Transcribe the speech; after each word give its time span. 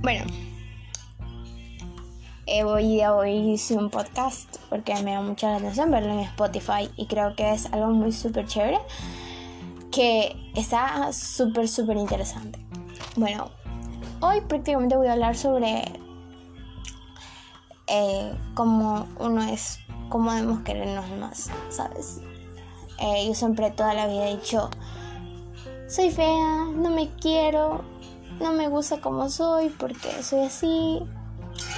Bueno, 0.00 0.24
eh, 2.46 2.62
hoy, 2.62 3.02
hoy 3.04 3.52
hice 3.52 3.76
un 3.76 3.90
podcast 3.90 4.56
porque 4.70 4.94
me 5.02 5.12
da 5.12 5.20
mucha 5.20 5.56
atención 5.56 5.90
verlo 5.90 6.12
en 6.12 6.20
Spotify 6.20 6.88
y 6.96 7.06
creo 7.06 7.34
que 7.34 7.52
es 7.52 7.66
algo 7.72 7.88
muy 7.88 8.12
súper 8.12 8.46
chévere 8.46 8.78
que 9.90 10.36
está 10.54 11.12
súper, 11.12 11.66
súper 11.66 11.96
interesante. 11.96 12.60
Bueno, 13.16 13.50
hoy 14.20 14.40
prácticamente 14.42 14.96
voy 14.96 15.08
a 15.08 15.14
hablar 15.14 15.36
sobre 15.36 15.82
eh, 17.88 18.32
cómo 18.54 19.08
uno 19.18 19.42
es, 19.42 19.80
cómo 20.10 20.32
debemos 20.32 20.60
querernos 20.60 21.10
más, 21.18 21.50
¿sabes? 21.70 22.20
Eh, 23.00 23.26
yo 23.26 23.34
siempre 23.34 23.72
toda 23.72 23.94
la 23.94 24.06
vida 24.06 24.28
he 24.28 24.36
dicho, 24.36 24.70
soy 25.88 26.10
fea, 26.10 26.66
no 26.72 26.90
me 26.90 27.10
quiero, 27.16 27.82
no 28.40 28.52
me 28.52 28.68
gusta 28.68 29.00
como 29.00 29.28
soy 29.28 29.68
porque 29.70 30.22
soy 30.22 30.46
así. 30.46 31.00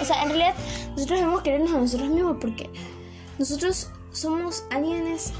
O 0.00 0.04
sea, 0.04 0.22
en 0.22 0.28
realidad 0.28 0.54
nosotros 0.90 1.20
debemos 1.20 1.42
querernos 1.42 1.72
a 1.72 1.78
nosotros 1.78 2.08
mismos 2.10 2.36
porque 2.40 2.70
nosotros 3.38 3.90
somos 4.12 4.64
alguienes, 4.70 5.32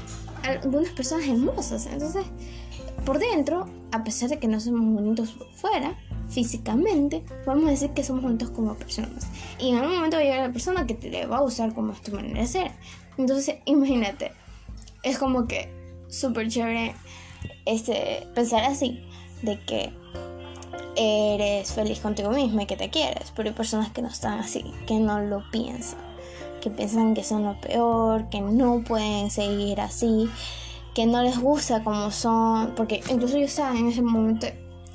algunas 0.43 0.89
personas 0.89 1.27
hermosas. 1.27 1.85
Entonces, 1.85 2.25
por 3.05 3.19
dentro, 3.19 3.67
a 3.91 4.03
pesar 4.03 4.29
de 4.29 4.39
que 4.39 4.47
no 4.47 4.59
somos 4.59 4.81
bonitos 4.81 5.35
fuera, 5.55 5.97
físicamente, 6.29 7.23
podemos 7.45 7.69
decir 7.69 7.91
que 7.91 8.03
somos 8.03 8.23
bonitos 8.23 8.49
como 8.51 8.75
personas. 8.75 9.27
Y 9.59 9.69
en 9.69 9.77
algún 9.77 9.95
momento 9.95 10.17
va 10.17 10.21
a 10.21 10.25
llegar 10.25 10.47
la 10.47 10.53
persona 10.53 10.87
que 10.87 10.95
te 10.95 11.25
va 11.25 11.37
a 11.37 11.43
usar 11.43 11.73
como 11.73 11.91
es 11.91 12.01
tu 12.01 12.13
manera 12.13 12.39
de 12.39 12.47
ser. 12.47 12.71
Entonces, 13.17 13.57
imagínate, 13.65 14.31
es 15.03 15.17
como 15.17 15.47
que 15.47 15.69
súper 16.07 16.47
chévere 16.47 16.95
este, 17.65 18.27
pensar 18.33 18.63
así, 18.63 19.03
de 19.41 19.59
que 19.65 19.93
eres 21.01 21.71
feliz 21.73 21.99
contigo 21.99 22.29
misma 22.31 22.63
y 22.63 22.65
que 22.65 22.77
te 22.77 22.89
quieres, 22.89 23.31
pero 23.35 23.49
hay 23.49 23.55
personas 23.55 23.91
que 23.91 24.01
no 24.01 24.09
están 24.09 24.39
así, 24.39 24.63
que 24.87 24.99
no 24.99 25.19
lo 25.19 25.43
piensan, 25.51 25.99
que 26.61 26.69
piensan 26.69 27.13
que 27.13 27.23
son 27.23 27.43
lo 27.43 27.59
peor, 27.59 28.29
que 28.29 28.41
no 28.41 28.83
pueden 28.83 29.29
seguir 29.29 29.81
así, 29.81 30.29
que 30.93 31.05
no 31.05 31.21
les 31.23 31.39
gusta 31.39 31.83
como 31.83 32.11
son, 32.11 32.73
porque 32.75 33.01
incluso 33.09 33.37
yo 33.37 33.45
estaba 33.45 33.77
en 33.77 33.87
ese 33.87 34.01
momento, 34.01 34.47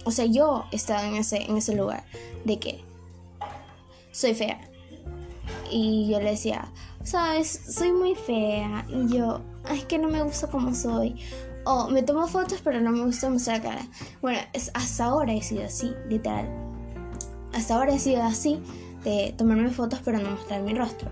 o 0.05 0.11
sea, 0.11 0.27
yo 0.27 0.65
estaba 0.73 1.07
en 1.07 1.17
ese, 1.17 1.43
en 1.43 1.57
ese 1.57 1.75
lugar 1.75 2.05
de 2.45 2.59
que 2.59 2.85
soy 4.13 4.35
fea. 4.35 4.61
Y 5.71 6.09
yo 6.09 6.21
le 6.21 6.31
decía, 6.31 6.71
sabes, 7.03 7.49
soy 7.69 7.93
muy 7.93 8.15
fea. 8.15 8.87
Y 8.89 9.15
yo, 9.15 9.41
es 9.71 9.85
que 9.85 9.99
no 9.99 10.09
me 10.09 10.23
gusta 10.23 10.49
como 10.49 10.75
soy. 10.75 11.17
O 11.69 11.89
me 11.89 12.05
tomo 12.05 12.29
fotos 12.29 12.61
pero 12.63 12.81
no 12.81 12.93
me 12.93 13.05
gusta 13.05 13.29
mostrar 13.29 13.59
la 13.59 13.63
cara. 13.65 13.87
Bueno, 14.23 14.39
es, 14.53 14.71
hasta 14.73 15.05
ahora 15.05 15.35
he 15.35 15.43
sido 15.43 15.65
así, 15.65 15.93
literal. 16.09 16.49
Hasta 17.53 17.75
ahora 17.75 17.93
he 17.93 17.99
sido 17.99 18.23
así 18.23 18.61
de 19.03 19.35
tomarme 19.37 19.71
fotos 19.71 20.01
pero 20.05 20.19
no 20.19 20.31
mostrar 20.31 20.63
mi 20.63 20.75
rostro. 20.75 21.11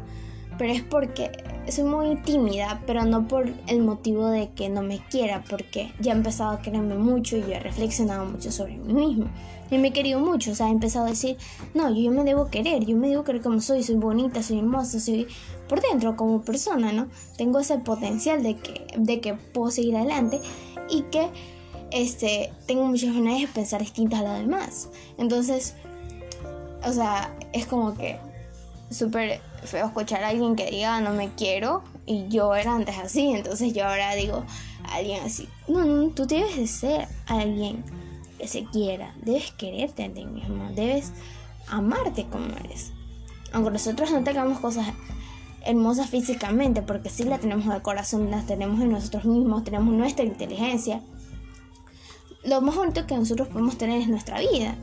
Pero 0.57 0.73
es 0.73 0.83
porque 0.83 1.33
soy 1.69 1.83
muy 1.83 2.15
tímida, 2.17 2.81
pero 2.87 3.05
no 3.05 3.27
por 3.27 3.53
el 3.67 3.83
motivo 3.83 4.29
de 4.29 4.51
que 4.53 4.69
no 4.69 4.83
me 4.83 5.01
quiera, 5.09 5.43
porque 5.51 5.93
ya 5.99 6.13
he 6.13 6.17
empezado 6.17 6.53
a 6.53 6.63
quererme 6.63 6.95
mucho 6.95 7.37
y 7.37 7.41
yo 7.41 7.49
he 7.49 7.59
reflexionado 7.59 8.25
mucho 8.25 8.53
sobre 8.53 8.77
mí 8.77 8.93
mismo. 8.93 9.27
Y 9.73 9.79
me 9.79 9.89
he 9.89 9.93
querido 9.93 10.21
mucho, 10.21 10.53
o 10.53 10.55
sea, 10.55 10.69
he 10.69 10.71
empezado 10.71 11.07
a 11.07 11.11
decir, 11.11 11.37
no, 11.75 11.91
yo, 11.91 11.97
yo 11.97 12.11
me 12.13 12.23
debo 12.23 12.49
querer, 12.49 12.85
yo 12.85 12.97
me 12.97 13.09
debo 13.09 13.25
querer 13.25 13.43
como 13.43 13.61
soy, 13.61 13.83
soy 13.83 13.97
bonita, 13.97 14.43
soy 14.43 14.59
hermosa, 14.59 15.01
soy 15.01 15.27
por 15.75 15.83
dentro 15.83 16.17
como 16.17 16.43
persona, 16.43 16.93
¿no? 16.93 17.09
Tengo 17.37 17.59
ese 17.59 17.79
potencial 17.79 18.45
de 18.45 18.57
que, 18.57 18.87
de 18.97 19.21
que 19.21 19.35
puedo 19.35 19.73
seguir 19.73 19.97
adelante 19.97 20.41
y 20.89 21.03
que 21.03 21.29
este, 21.91 22.53
tengo 22.67 22.85
muchas 22.85 23.13
ganas 23.13 23.41
de 23.41 23.49
pensar 23.49 23.81
distintas 23.81 24.21
a 24.21 24.23
las 24.23 24.39
demás. 24.41 24.89
Entonces, 25.19 25.75
o 26.85 26.93
sea, 26.93 27.37
es 27.53 27.67
como 27.67 27.97
que 27.97 28.19
súper 28.89 29.41
feo 29.65 29.87
escuchar 29.87 30.23
a 30.23 30.29
alguien 30.29 30.55
que 30.55 30.71
diga 30.71 31.01
no 31.01 31.13
me 31.13 31.31
quiero 31.35 31.83
y 32.07 32.29
yo 32.29 32.55
era 32.55 32.77
antes 32.77 32.97
así, 32.99 33.33
entonces 33.33 33.73
yo 33.73 33.89
ahora 33.89 34.15
digo 34.15 34.45
a 34.85 34.97
alguien 34.97 35.25
así, 35.25 35.49
no, 35.67 35.85
no, 35.85 36.11
tú 36.11 36.27
debes 36.27 36.57
de 36.57 36.67
ser 36.69 37.09
alguien 37.27 37.83
que 38.39 38.47
se 38.47 38.65
quiera, 38.67 39.13
debes 39.23 39.51
quererte 39.53 40.05
a 40.05 40.13
ti 40.13 40.25
mismo, 40.25 40.71
debes 40.77 41.13
amarte 41.67 42.27
como 42.27 42.47
eres. 42.59 42.93
Aunque 43.53 43.71
nosotros 43.71 44.13
no 44.13 44.23
tengamos 44.23 44.61
cosas 44.61 44.87
hermosas 45.65 46.11
físicamente, 46.11 46.83
porque 46.83 47.11
sí 47.11 47.25
la 47.25 47.39
tenemos 47.39 47.67
en 47.67 47.73
el 47.73 47.83
corazón, 47.83 48.31
las 48.31 48.47
tenemos 48.47 48.81
en 48.81 48.91
nosotros 48.91 49.25
mismos, 49.25 49.65
tenemos 49.65 49.95
nuestra 49.95 50.25
inteligencia. 50.25 51.01
Lo 52.45 52.61
más 52.61 52.77
bonito 52.77 53.07
que 53.07 53.17
nosotros 53.17 53.49
podemos 53.49 53.79
tener 53.79 54.01
es 54.01 54.09
nuestra 54.09 54.39
vida. 54.41 54.77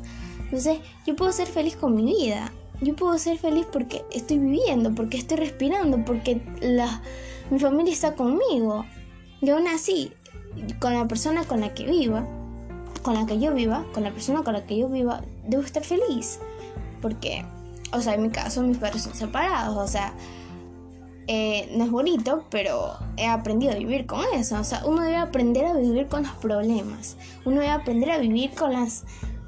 Entonces, 0.43 0.79
yo 1.05 1.15
puedo 1.15 1.31
ser 1.31 1.47
feliz 1.47 1.75
con 1.75 1.95
mi 1.95 2.05
vida. 2.05 2.51
Yo 2.81 2.95
puedo 2.95 3.17
ser 3.19 3.37
feliz 3.37 3.67
porque 3.71 4.03
estoy 4.11 4.39
viviendo, 4.39 4.93
porque 4.95 5.17
estoy 5.17 5.37
respirando, 5.37 6.03
porque 6.03 6.41
la, 6.61 7.01
mi 7.51 7.59
familia 7.59 7.93
está 7.93 8.15
conmigo. 8.15 8.85
Y 9.39 9.49
aún 9.51 9.67
así, 9.67 10.11
con 10.79 10.93
la 10.93 11.07
persona 11.07 11.43
con 11.45 11.61
la 11.61 11.73
que 11.73 11.85
viva, 11.85 12.25
con 13.03 13.13
la 13.13 13.25
que 13.25 13.39
yo 13.39 13.53
viva, 13.53 13.85
con 13.93 14.03
la 14.03 14.11
persona 14.11 14.43
con 14.43 14.53
la 14.53 14.65
que 14.65 14.77
yo 14.77 14.89
viva, 14.89 15.21
debo 15.47 15.63
estar 15.63 15.83
feliz. 15.83 16.39
Porque, 17.01 17.45
o 17.93 18.01
sea, 18.01 18.15
en 18.15 18.23
mi 18.23 18.29
caso 18.29 18.61
mis 18.63 18.77
padres 18.77 19.03
son 19.03 19.15
separados, 19.15 19.77
o 19.77 19.87
sea, 19.87 20.13
eh, 21.33 21.69
no 21.71 21.85
es 21.85 21.91
bonito, 21.91 22.43
pero 22.49 22.97
he 23.15 23.25
aprendido 23.25 23.71
a 23.71 23.75
vivir 23.75 24.05
con 24.05 24.19
eso. 24.33 24.59
O 24.59 24.65
sea, 24.65 24.83
uno 24.85 25.01
debe 25.01 25.15
aprender 25.15 25.65
a 25.65 25.73
vivir 25.73 26.07
con 26.07 26.23
los 26.23 26.33
problemas. 26.33 27.15
Uno 27.45 27.61
debe 27.61 27.71
aprender 27.71 28.11
a 28.11 28.17
vivir 28.17 28.51
con 28.51 28.73
las 28.73 29.05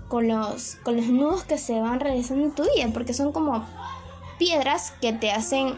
con 0.08 0.30
los 0.30 0.76
con 0.86 0.96
los 0.96 1.08
nudos 1.08 1.44
que 1.44 1.58
se 1.58 1.82
van 1.82 2.00
realizando 2.00 2.46
en 2.46 2.56
tu 2.56 2.64
vida, 2.64 2.88
porque 2.94 3.14
son 3.14 3.34
como 3.34 3.66
piedras 4.40 4.94
que 5.02 5.12
te 5.12 5.32
hacen 5.32 5.74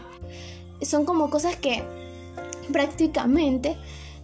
son 0.80 1.06
como 1.06 1.28
cosas 1.28 1.56
que 1.56 1.82
prácticamente 2.72 3.76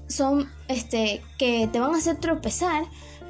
son 0.07 0.49
este 0.69 1.21
que 1.37 1.69
te 1.73 1.81
van 1.81 1.97
a 1.97 1.99
hacer 1.99 2.17
tropezar, 2.19 2.85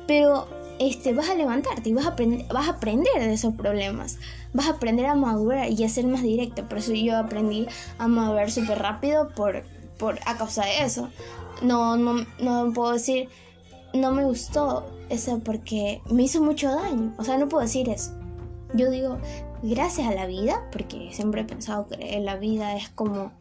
pero 0.06 0.46
este, 0.78 1.12
vas 1.12 1.28
a 1.30 1.34
levantarte 1.34 1.88
y 1.88 1.92
vas 1.92 2.06
a, 2.06 2.10
aprender, 2.10 2.46
vas 2.52 2.68
a 2.68 2.72
aprender 2.72 3.12
de 3.18 3.32
esos 3.32 3.54
problemas. 3.54 4.18
Vas 4.52 4.66
a 4.66 4.72
aprender 4.72 5.06
a 5.06 5.14
madurar 5.14 5.70
y 5.70 5.84
a 5.84 5.88
ser 5.88 6.06
más 6.06 6.22
directo. 6.22 6.68
Por 6.68 6.78
eso 6.78 6.92
yo 6.92 7.16
aprendí 7.16 7.66
a 7.98 8.08
madurar 8.08 8.50
súper 8.50 8.78
rápido 8.78 9.30
por, 9.30 9.62
por, 9.98 10.18
a 10.26 10.36
causa 10.36 10.64
de 10.64 10.84
eso. 10.84 11.08
No, 11.62 11.96
no, 11.96 12.26
no 12.40 12.72
puedo 12.72 12.92
decir, 12.92 13.28
no 13.94 14.12
me 14.12 14.24
gustó 14.24 14.86
eso 15.08 15.40
porque 15.40 16.00
me 16.10 16.24
hizo 16.24 16.42
mucho 16.42 16.70
daño. 16.70 17.14
O 17.18 17.24
sea, 17.24 17.38
no 17.38 17.48
puedo 17.48 17.62
decir 17.62 17.88
eso. 17.88 18.12
Yo 18.74 18.90
digo, 18.90 19.18
gracias 19.62 20.08
a 20.08 20.14
la 20.14 20.26
vida, 20.26 20.68
porque 20.72 21.10
siempre 21.12 21.42
he 21.42 21.44
pensado 21.44 21.86
que 21.88 22.18
la 22.20 22.36
vida 22.36 22.76
es 22.76 22.88
como 22.88 23.32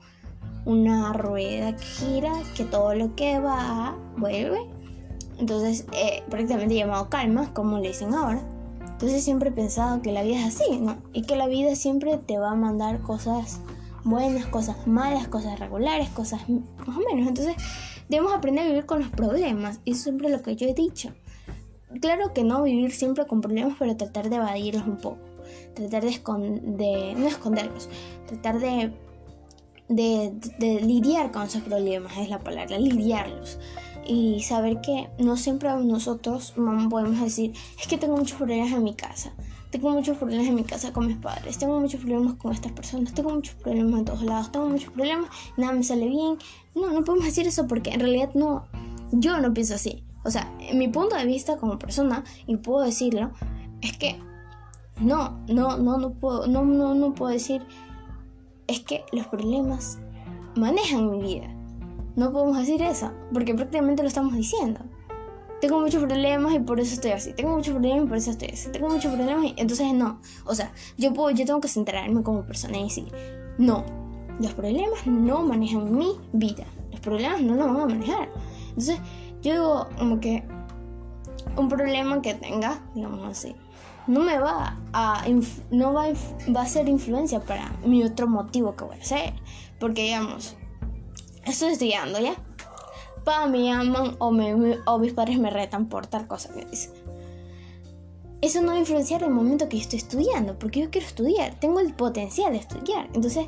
una 0.65 1.13
rueda 1.13 1.75
que 1.75 1.83
gira, 1.83 2.33
que 2.55 2.65
todo 2.65 2.93
lo 2.93 3.15
que 3.15 3.39
va 3.39 3.95
vuelve 4.17 4.80
entonces, 5.41 5.87
eh, 5.91 6.21
prácticamente 6.29 6.75
llamado 6.75 7.09
calma, 7.09 7.51
como 7.53 7.79
le 7.79 7.89
dicen 7.89 8.13
ahora. 8.13 8.41
Entonces 8.79 9.23
siempre 9.23 9.49
he 9.49 9.51
pensado 9.51 9.99
que 10.03 10.11
la 10.11 10.21
vida 10.21 10.39
es 10.39 10.55
así, 10.55 10.77
¿no? 10.79 11.01
Y 11.13 11.23
que 11.23 11.35
la 11.35 11.47
vida 11.47 11.75
siempre 11.75 12.17
te 12.19 12.37
va 12.37 12.51
a 12.51 12.55
mandar 12.55 13.01
cosas 13.01 13.59
buenas, 14.03 14.45
cosas 14.45 14.85
malas, 14.85 15.27
cosas 15.27 15.59
regulares, 15.59 16.09
cosas 16.09 16.47
más 16.47 16.95
o 16.95 16.99
menos. 17.11 17.27
Entonces, 17.27 17.55
debemos 18.07 18.33
aprender 18.33 18.65
a 18.65 18.67
vivir 18.67 18.85
con 18.85 18.99
los 18.99 19.09
problemas. 19.09 19.79
Y 19.83 19.93
eso 19.93 20.03
siempre 20.03 20.29
lo 20.29 20.43
que 20.43 20.55
yo 20.55 20.67
he 20.67 20.75
dicho. 20.75 21.11
Claro 21.99 22.33
que 22.33 22.43
no 22.43 22.61
vivir 22.61 22.91
siempre 22.91 23.25
con 23.25 23.41
problemas, 23.41 23.75
pero 23.79 23.97
tratar 23.97 24.29
de 24.29 24.35
evadirlos 24.35 24.85
un 24.85 24.97
poco. 24.97 25.17
Tratar 25.73 26.03
de, 26.03 26.09
esconder, 26.09 27.17
no 27.17 27.27
esconderlos, 27.27 27.89
tratar 28.27 28.59
de, 28.59 28.93
de 29.89 30.81
lidiar 30.81 31.31
con 31.31 31.43
esos 31.43 31.63
problemas, 31.63 32.15
es 32.17 32.29
la 32.29 32.39
palabra, 32.39 32.77
lidiarlos 32.77 33.57
y 34.05 34.41
saber 34.41 34.81
que 34.81 35.09
no 35.17 35.37
siempre 35.37 35.69
nosotros 35.83 36.53
podemos 36.89 37.21
decir, 37.21 37.53
es 37.79 37.87
que 37.87 37.97
tengo 37.97 38.17
muchos 38.17 38.37
problemas 38.37 38.71
en 38.71 38.83
mi 38.83 38.93
casa, 38.93 39.33
tengo 39.71 39.89
muchos 39.91 40.17
problemas 40.17 40.47
en 40.47 40.55
mi 40.55 40.63
casa 40.63 40.91
con 40.91 41.07
mis 41.07 41.17
padres, 41.17 41.57
tengo 41.57 41.79
muchos 41.79 42.01
problemas 42.01 42.33
con 42.35 42.51
estas 42.51 42.71
personas, 42.73 43.13
tengo 43.13 43.29
muchos 43.29 43.55
problemas 43.55 43.99
en 43.99 44.05
todos 44.05 44.23
lados, 44.23 44.51
tengo 44.51 44.69
muchos 44.69 44.91
problemas, 44.91 45.29
nada 45.55 45.73
me 45.73 45.83
sale 45.83 46.07
bien. 46.07 46.37
No, 46.75 46.91
no 46.91 47.03
podemos 47.03 47.25
decir 47.25 47.47
eso 47.47 47.67
porque 47.67 47.91
en 47.91 48.01
realidad 48.01 48.31
no, 48.33 48.65
yo 49.11 49.39
no 49.39 49.53
pienso 49.53 49.75
así. 49.75 50.03
O 50.23 50.29
sea, 50.29 50.53
en 50.59 50.77
mi 50.77 50.87
punto 50.87 51.15
de 51.15 51.25
vista 51.25 51.57
como 51.57 51.79
persona, 51.79 52.23
y 52.47 52.57
puedo 52.57 52.83
decirlo, 52.83 53.31
es 53.81 53.97
que 53.97 54.19
no, 54.99 55.39
no, 55.47 55.77
no, 55.77 55.97
no 55.97 56.11
puedo, 56.11 56.47
no, 56.47 56.65
no, 56.65 56.93
no 56.93 57.13
puedo 57.13 57.31
decir, 57.31 57.61
es 58.67 58.81
que 58.81 59.05
los 59.11 59.27
problemas 59.27 59.99
manejan 60.55 61.09
mi 61.09 61.21
vida 61.21 61.60
no 62.15 62.31
podemos 62.31 62.57
decir 62.57 62.81
eso, 62.81 63.11
porque 63.33 63.53
prácticamente 63.53 64.01
lo 64.01 64.07
estamos 64.07 64.35
diciendo. 64.35 64.81
Tengo 65.61 65.79
muchos 65.79 66.03
problemas 66.03 66.53
y 66.55 66.59
por 66.59 66.79
eso 66.79 66.95
estoy 66.95 67.11
así. 67.11 67.33
Tengo 67.33 67.55
muchos 67.55 67.73
problemas 67.73 68.05
y 68.05 68.07
por 68.07 68.17
eso 68.17 68.31
estoy 68.31 68.49
así. 68.49 68.71
Tengo 68.71 68.89
muchos 68.89 69.13
problemas 69.13 69.45
y 69.45 69.53
entonces 69.57 69.93
no. 69.93 70.19
O 70.45 70.55
sea, 70.55 70.73
yo 70.97 71.13
puedo, 71.13 71.29
yo 71.29 71.45
tengo 71.45 71.61
que 71.61 71.67
centrarme 71.67 72.23
como 72.23 72.43
persona 72.43 72.79
y 72.79 72.83
decir, 72.83 73.11
no, 73.59 73.85
los 74.39 74.53
problemas 74.53 75.05
no 75.05 75.43
manejan 75.43 75.95
mi 75.95 76.19
vida. 76.33 76.65
Los 76.89 76.99
problemas 76.99 77.41
no 77.41 77.53
lo 77.53 77.67
van 77.67 77.81
a 77.81 77.85
manejar. 77.85 78.29
Entonces, 78.69 78.99
yo 79.43 79.51
digo 79.51 79.89
como 79.99 80.19
que 80.19 80.43
un 81.55 81.69
problema 81.69 82.21
que 82.21 82.33
tenga, 82.33 82.81
digamos 82.95 83.23
así, 83.25 83.55
no 84.07 84.21
me 84.21 84.39
va 84.39 84.79
a, 84.93 85.23
no 85.69 85.93
va 85.93 86.05
a, 86.05 86.51
va 86.51 86.61
a 86.61 86.65
ser 86.65 86.89
influencia 86.89 87.39
para 87.39 87.71
mi 87.85 88.03
otro 88.03 88.27
motivo 88.27 88.75
que 88.75 88.83
voy 88.83 88.97
a 88.97 88.99
hacer. 89.01 89.33
Porque, 89.79 90.03
digamos, 90.03 90.57
estudiando 91.45 92.19
ya. 92.19 92.35
Pa, 93.23 93.45
me 93.47 93.63
llaman 93.63 94.15
o, 94.19 94.31
me, 94.31 94.77
o 94.85 94.97
mis 94.97 95.13
padres 95.13 95.37
me 95.37 95.49
retan 95.49 95.87
por 95.87 96.07
tal 96.07 96.27
cosa 96.27 96.53
que 96.53 96.65
dicen. 96.65 96.91
Eso 98.41 98.61
no 98.61 98.69
va 98.69 98.73
a 98.73 98.79
influenciar 98.79 99.21
el 99.21 99.29
momento 99.29 99.69
que 99.69 99.77
yo 99.77 99.83
estoy 99.83 99.99
estudiando, 99.99 100.57
porque 100.57 100.81
yo 100.81 100.89
quiero 100.89 101.05
estudiar, 101.05 101.59
tengo 101.59 101.79
el 101.79 101.93
potencial 101.93 102.53
de 102.53 102.57
estudiar. 102.57 103.07
Entonces, 103.13 103.47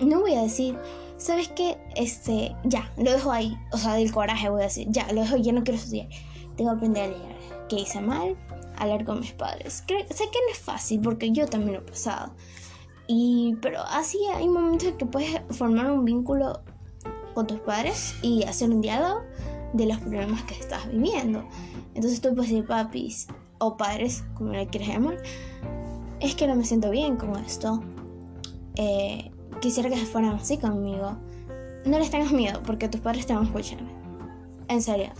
no 0.00 0.20
voy 0.20 0.34
a 0.34 0.42
decir, 0.42 0.76
¿sabes 1.16 1.48
qué? 1.48 1.78
Este, 1.94 2.56
ya, 2.64 2.92
lo 2.96 3.12
dejo 3.12 3.30
ahí. 3.30 3.56
O 3.72 3.78
sea, 3.78 3.94
del 3.94 4.10
coraje 4.10 4.48
voy 4.48 4.62
a 4.62 4.64
decir, 4.64 4.88
ya, 4.90 5.10
lo 5.12 5.20
dejo, 5.20 5.36
ya 5.36 5.52
no 5.52 5.62
quiero 5.62 5.78
estudiar. 5.78 6.08
Tengo 6.56 6.70
que 6.70 6.76
aprender 6.76 7.04
a 7.04 7.06
leer. 7.08 7.36
¿Qué 7.68 7.76
hice 7.76 8.00
mal? 8.00 8.36
Hablar 8.76 9.04
con 9.04 9.20
mis 9.20 9.32
padres. 9.32 9.84
sé 9.86 9.86
que 9.86 9.98
no 10.04 10.52
es 10.52 10.58
fácil, 10.58 11.00
porque 11.00 11.30
yo 11.30 11.46
también 11.46 11.74
lo 11.74 11.78
he 11.80 11.82
pasado. 11.82 12.32
Y, 13.06 13.54
pero 13.62 13.80
así 13.82 14.18
hay 14.34 14.48
momentos 14.48 14.88
en 14.88 14.96
que 14.96 15.06
puedes 15.06 15.40
formar 15.50 15.90
un 15.90 16.04
vínculo 16.04 16.62
con 17.36 17.46
tus 17.46 17.60
padres 17.60 18.14
y 18.22 18.44
hacer 18.44 18.70
un 18.70 18.80
diálogo 18.80 19.20
de 19.74 19.84
los 19.84 19.98
problemas 19.98 20.42
que 20.44 20.54
estás 20.54 20.90
viviendo. 20.90 21.46
Entonces 21.94 22.22
tú 22.22 22.34
puedes 22.34 22.50
decir, 22.50 22.66
papis 22.66 23.26
o 23.58 23.76
padres, 23.76 24.24
como 24.32 24.52
le 24.52 24.66
quieras 24.68 24.88
llamar, 24.88 25.18
es 26.20 26.34
que 26.34 26.46
no 26.46 26.56
me 26.56 26.64
siento 26.64 26.90
bien 26.90 27.16
con 27.16 27.36
esto. 27.36 27.82
Eh, 28.76 29.30
quisiera 29.60 29.90
que 29.90 29.96
fueran 29.96 30.36
así 30.36 30.56
conmigo. 30.56 31.18
No 31.84 31.98
les 31.98 32.10
tengas 32.10 32.32
miedo 32.32 32.62
porque 32.64 32.88
tus 32.88 33.02
padres 33.02 33.26
te 33.26 33.34
van 33.34 33.42
a 33.42 33.46
escuchar. 33.48 33.80
En 34.68 34.80
serio, 34.80 35.10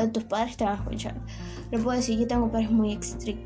eh, 0.00 0.06
tus 0.08 0.24
padres 0.24 0.56
te 0.56 0.64
van 0.64 0.78
a 0.78 0.82
escuchar. 0.82 1.14
Lo 1.70 1.78
puedo 1.82 1.94
decir, 1.94 2.18
yo 2.18 2.26
tengo 2.26 2.50
padres 2.50 2.70
muy, 2.70 2.98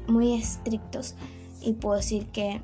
muy 0.06 0.34
estrictos 0.34 1.16
y 1.60 1.72
puedo 1.72 1.96
decir 1.96 2.28
que 2.28 2.62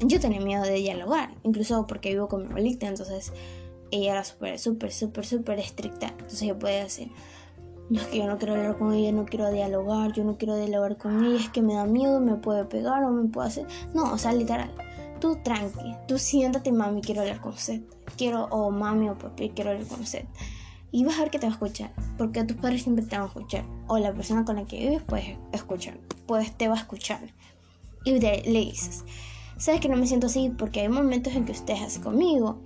yo 0.00 0.18
tenía 0.18 0.40
miedo 0.40 0.64
de 0.64 0.74
dialogar, 0.74 1.32
incluso 1.44 1.86
porque 1.86 2.10
vivo 2.10 2.26
con 2.26 2.42
mi 2.42 2.48
abuelita, 2.48 2.88
entonces 2.88 3.32
ella 3.90 4.12
era 4.12 4.24
súper, 4.24 4.58
súper, 4.58 4.92
súper, 4.92 5.26
súper 5.26 5.58
estricta. 5.58 6.08
Entonces 6.08 6.48
yo 6.48 6.58
podía 6.58 6.84
decir, 6.84 7.10
no 7.90 8.00
es 8.00 8.06
que 8.06 8.18
yo 8.18 8.26
no 8.26 8.38
quiero 8.38 8.54
hablar 8.54 8.78
con 8.78 8.92
ella, 8.92 9.12
no 9.12 9.24
quiero 9.26 9.50
dialogar, 9.50 10.12
yo 10.12 10.24
no 10.24 10.36
quiero 10.36 10.56
dialogar 10.56 10.96
con 10.96 11.24
ella, 11.24 11.38
es 11.38 11.48
que 11.50 11.62
me 11.62 11.74
da 11.74 11.84
miedo, 11.84 12.20
me 12.20 12.36
puede 12.36 12.64
pegar 12.64 13.04
o 13.04 13.10
me 13.10 13.28
puede 13.28 13.48
hacer... 13.48 13.66
No, 13.94 14.12
o 14.12 14.18
sea, 14.18 14.32
literal, 14.32 14.70
tú 15.20 15.38
tranqui, 15.42 15.94
tú 16.08 16.18
siéntate, 16.18 16.72
mami, 16.72 17.02
quiero 17.02 17.22
hablar 17.22 17.40
con 17.40 17.52
usted. 17.52 17.82
Quiero, 18.16 18.44
o 18.46 18.70
mami 18.70 19.08
o 19.08 19.18
papi, 19.18 19.50
quiero 19.50 19.70
hablar 19.70 19.86
con 19.86 20.00
usted. 20.00 20.24
Y 20.92 21.04
vas 21.04 21.18
a 21.18 21.22
ver 21.22 21.30
que 21.30 21.38
te 21.38 21.46
va 21.46 21.52
a 21.52 21.54
escuchar, 21.54 21.92
porque 22.16 22.44
tus 22.44 22.56
padres 22.56 22.82
siempre 22.82 23.04
te 23.04 23.16
van 23.16 23.24
a 23.24 23.28
escuchar. 23.28 23.64
O 23.88 23.98
la 23.98 24.12
persona 24.12 24.44
con 24.44 24.56
la 24.56 24.64
que 24.64 24.78
vives 24.78 25.02
puede 25.02 25.38
escuchar, 25.52 25.98
pues 26.26 26.56
te 26.56 26.68
va 26.68 26.74
a 26.74 26.78
escuchar. 26.78 27.20
Y 28.04 28.20
le 28.20 28.42
dices, 28.42 29.04
Sabes 29.56 29.80
que 29.80 29.88
no 29.88 29.96
me 29.96 30.06
siento 30.06 30.26
así 30.26 30.50
porque 30.56 30.80
hay 30.80 30.88
momentos 30.88 31.34
en 31.34 31.44
que 31.44 31.52
usted 31.52 31.74
es 31.74 31.82
así 31.82 32.00
conmigo. 32.00 32.60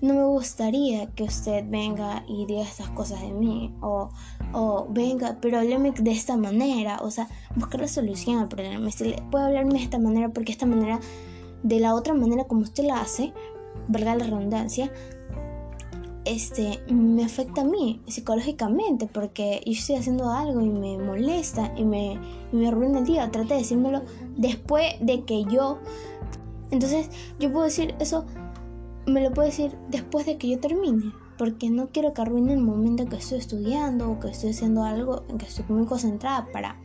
No 0.00 0.14
me 0.14 0.24
gustaría 0.24 1.06
que 1.14 1.24
usted 1.24 1.64
venga 1.68 2.24
y 2.28 2.46
diga 2.46 2.62
estas 2.62 2.88
cosas 2.90 3.20
de 3.20 3.32
mí. 3.32 3.74
O, 3.80 4.10
o 4.52 4.86
venga, 4.90 5.38
pero 5.40 5.58
hábleme 5.58 5.90
de 5.90 6.12
esta 6.12 6.36
manera. 6.36 6.98
O 7.02 7.10
sea, 7.10 7.28
buscar 7.56 7.80
la 7.80 7.88
solución 7.88 8.38
al 8.38 8.48
problema. 8.48 8.90
Si 8.90 9.14
puede 9.30 9.46
hablarme 9.46 9.74
de 9.74 9.84
esta 9.84 9.98
manera 9.98 10.28
porque 10.28 10.52
esta 10.52 10.66
manera, 10.66 11.00
de 11.62 11.80
la 11.80 11.94
otra 11.94 12.14
manera 12.14 12.44
como 12.44 12.62
usted 12.62 12.84
la 12.84 13.00
hace, 13.00 13.32
verdad 13.88 14.18
la 14.18 14.24
redundancia, 14.24 14.92
este, 16.24 16.80
me 16.92 17.24
afecta 17.24 17.62
a 17.62 17.64
mí 17.64 18.02
psicológicamente 18.06 19.06
porque 19.06 19.62
yo 19.64 19.72
estoy 19.72 19.96
haciendo 19.96 20.30
algo 20.30 20.60
y 20.60 20.68
me 20.68 20.98
molesta 20.98 21.72
y 21.74 21.84
me, 21.84 22.20
y 22.52 22.56
me 22.56 22.68
arruina 22.68 23.00
el 23.00 23.06
día. 23.06 23.30
Trata 23.30 23.54
de 23.54 23.60
decírmelo 23.60 24.02
después 24.36 24.94
de 25.00 25.24
que 25.24 25.44
yo 25.44 25.78
entonces 26.70 27.10
yo 27.38 27.50
puedo 27.50 27.64
decir 27.64 27.94
eso, 27.98 28.26
me 29.08 29.22
lo 29.22 29.32
puedo 29.32 29.48
decir 29.48 29.76
después 29.88 30.26
de 30.26 30.38
que 30.38 30.48
yo 30.48 30.60
termine, 30.60 31.12
porque 31.36 31.70
no 31.70 31.88
quiero 31.88 32.12
que 32.12 32.22
arruine 32.22 32.52
el 32.52 32.60
momento 32.60 33.06
que 33.06 33.16
estoy 33.16 33.38
estudiando 33.38 34.10
o 34.10 34.20
que 34.20 34.28
estoy 34.28 34.50
haciendo 34.50 34.82
algo 34.82 35.24
en 35.28 35.38
que 35.38 35.46
estoy 35.46 35.64
muy 35.68 35.86
concentrada 35.86 36.48
para, 36.52 36.80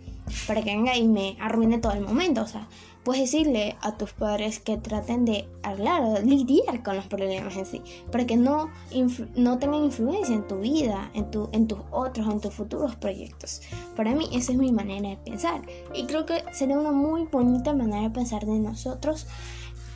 para 0.47 0.61
que 0.61 0.75
venga 0.75 0.95
y 0.95 1.07
me 1.07 1.37
arruine 1.39 1.79
todo 1.79 1.93
el 1.93 2.01
momento. 2.01 2.43
O 2.43 2.47
sea, 2.47 2.67
puedes 3.03 3.23
decirle 3.23 3.75
a 3.81 3.97
tus 3.97 4.13
padres 4.13 4.59
que 4.59 4.77
traten 4.77 5.25
de 5.25 5.47
hablar 5.63 6.23
lidiar 6.23 6.83
con 6.83 6.95
los 6.95 7.05
problemas 7.07 7.57
en 7.57 7.65
sí, 7.65 7.81
para 8.11 8.25
que 8.25 8.37
no, 8.37 8.69
no 9.35 9.59
tengan 9.59 9.83
influencia 9.83 10.35
en 10.35 10.47
tu 10.47 10.59
vida, 10.59 11.09
en, 11.13 11.29
tu, 11.31 11.49
en 11.51 11.67
tus 11.67 11.79
otros, 11.91 12.27
en 12.27 12.39
tus 12.39 12.53
futuros 12.53 12.95
proyectos. 12.95 13.61
Para 13.95 14.13
mí 14.13 14.29
esa 14.33 14.51
es 14.51 14.57
mi 14.57 14.71
manera 14.71 15.09
de 15.09 15.17
pensar 15.17 15.61
y 15.93 16.05
creo 16.05 16.25
que 16.25 16.43
sería 16.53 16.79
una 16.79 16.91
muy 16.91 17.25
bonita 17.25 17.73
manera 17.73 18.03
de 18.03 18.09
pensar 18.11 18.45
de 18.45 18.59
nosotros 18.59 19.27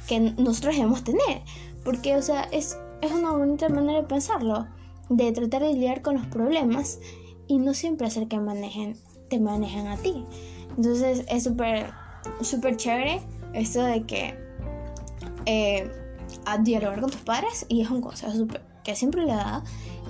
que 0.08 0.20
nosotros 0.20 0.76
debemos 0.76 1.04
tener. 1.04 1.42
Porque, 1.88 2.18
o 2.18 2.22
sea, 2.22 2.44
es, 2.52 2.78
es 3.02 3.14
una 3.14 3.32
bonita 3.32 3.70
manera 3.70 4.02
de 4.02 4.08
pensarlo, 4.08 4.68
de 5.08 5.32
tratar 5.32 5.62
de 5.62 5.72
lidiar 5.72 6.02
con 6.02 6.16
los 6.16 6.26
problemas 6.26 7.00
y 7.48 7.60
no 7.60 7.74
siempre 7.74 8.08
hacer 8.08 8.28
que 8.28 8.38
manejen, 8.42 8.98
te 9.30 9.40
manejen 9.40 9.88
a 9.88 9.96
ti. 9.96 10.26
Entonces 10.76 11.24
es 11.30 11.44
súper, 11.46 11.94
súper 12.42 12.76
chévere 12.76 13.22
esto 13.54 13.84
de 13.84 14.04
que 14.04 14.36
eh, 15.46 15.90
a 16.46 16.58
dialogar 16.58 17.00
con 17.00 17.10
tus 17.10 17.22
padres 17.22 17.66
y 17.70 17.80
es 17.80 17.90
un 17.90 18.02
consejo 18.02 18.34
súper 18.34 18.62
que 18.84 18.94
siempre 18.94 19.26
le 19.26 19.32
da 19.32 19.64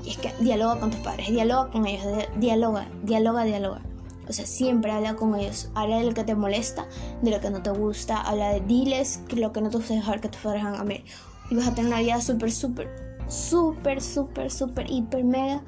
y 0.03 0.09
es 0.09 0.17
que 0.17 0.33
dialoga 0.39 0.79
con 0.79 0.89
tus 0.89 1.01
padres, 1.01 1.27
dialoga 1.27 1.69
con 1.69 1.85
ellos, 1.85 2.07
dialoga, 2.39 2.87
dialoga, 3.03 3.43
dialoga. 3.43 3.83
O 4.27 4.33
sea, 4.33 4.47
siempre 4.47 4.91
habla 4.91 5.15
con 5.15 5.35
ellos. 5.35 5.69
Habla 5.73 5.99
de 5.99 6.05
lo 6.05 6.13
que 6.13 6.23
te 6.23 6.35
molesta, 6.35 6.87
de 7.21 7.31
lo 7.31 7.39
que 7.39 7.49
no 7.49 7.61
te 7.61 7.69
gusta. 7.69 8.19
Habla 8.19 8.49
de 8.49 8.61
diles 8.61 9.21
que 9.27 9.37
lo 9.37 9.53
que 9.53 9.61
no 9.61 9.69
te 9.69 9.77
gusta 9.77 9.93
dejar 9.93 10.19
que 10.19 10.29
tus 10.29 10.41
padres 10.41 10.63
hagan 10.63 10.81
a 10.81 10.83
mí. 10.83 11.03
Y 11.49 11.55
vas 11.55 11.67
a 11.67 11.75
tener 11.75 11.91
una 11.91 12.01
vida 12.01 12.21
súper, 12.21 12.51
súper, 12.51 12.89
súper, 13.27 14.01
súper, 14.01 14.51
súper, 14.51 14.89
hiper, 14.89 15.23
mega, 15.23 15.63